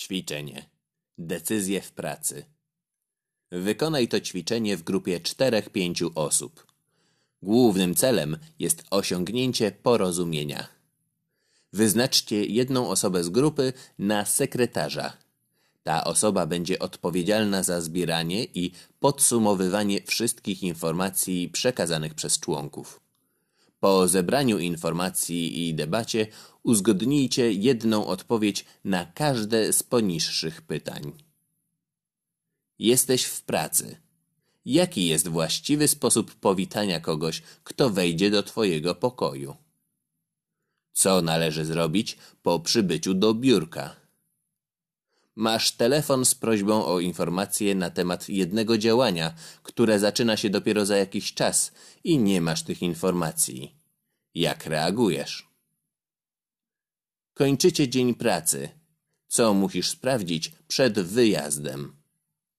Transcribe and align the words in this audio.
Ćwiczenie. 0.00 0.66
Decyzje 1.18 1.80
w 1.80 1.92
pracy. 1.92 2.44
Wykonaj 3.50 4.08
to 4.08 4.20
ćwiczenie 4.20 4.76
w 4.76 4.82
grupie 4.82 5.20
4-5 5.20 6.10
osób. 6.14 6.66
Głównym 7.42 7.94
celem 7.94 8.38
jest 8.58 8.84
osiągnięcie 8.90 9.72
porozumienia. 9.72 10.68
Wyznaczcie 11.72 12.44
jedną 12.44 12.88
osobę 12.88 13.24
z 13.24 13.28
grupy 13.28 13.72
na 13.98 14.24
sekretarza. 14.24 15.16
Ta 15.82 16.04
osoba 16.04 16.46
będzie 16.46 16.78
odpowiedzialna 16.78 17.62
za 17.62 17.80
zbieranie 17.80 18.44
i 18.44 18.72
podsumowywanie 19.00 20.02
wszystkich 20.02 20.62
informacji 20.62 21.48
przekazanych 21.48 22.14
przez 22.14 22.40
członków. 22.40 23.00
Po 23.80 24.08
zebraniu 24.08 24.58
informacji 24.58 25.68
i 25.68 25.74
debacie 25.74 26.26
uzgodnijcie 26.62 27.52
jedną 27.52 28.06
odpowiedź 28.06 28.64
na 28.84 29.06
każde 29.06 29.72
z 29.72 29.82
poniższych 29.82 30.62
pytań. 30.62 31.12
Jesteś 32.78 33.24
w 33.24 33.42
pracy. 33.42 33.96
Jaki 34.64 35.06
jest 35.06 35.28
właściwy 35.28 35.88
sposób 35.88 36.34
powitania 36.34 37.00
kogoś, 37.00 37.42
kto 37.64 37.90
wejdzie 37.90 38.30
do 38.30 38.42
Twojego 38.42 38.94
pokoju? 38.94 39.56
Co 40.92 41.22
należy 41.22 41.64
zrobić 41.64 42.18
po 42.42 42.60
przybyciu 42.60 43.14
do 43.14 43.34
biurka? 43.34 43.99
Masz 45.36 45.72
telefon 45.72 46.24
z 46.24 46.34
prośbą 46.34 46.86
o 46.86 47.00
informację 47.00 47.74
na 47.74 47.90
temat 47.90 48.28
jednego 48.28 48.78
działania, 48.78 49.34
które 49.62 49.98
zaczyna 49.98 50.36
się 50.36 50.50
dopiero 50.50 50.86
za 50.86 50.96
jakiś 50.96 51.34
czas 51.34 51.72
i 52.04 52.18
nie 52.18 52.40
masz 52.40 52.62
tych 52.62 52.82
informacji. 52.82 53.74
Jak 54.34 54.66
reagujesz? 54.66 55.48
Kończycie 57.34 57.88
dzień 57.88 58.14
pracy. 58.14 58.68
Co 59.28 59.54
musisz 59.54 59.88
sprawdzić 59.88 60.52
przed 60.68 61.00
wyjazdem? 61.00 61.99